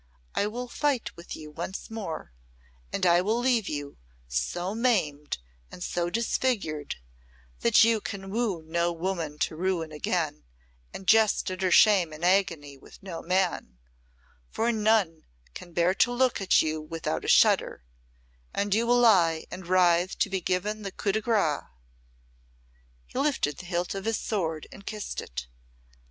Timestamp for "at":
11.51-11.61, 16.41-16.63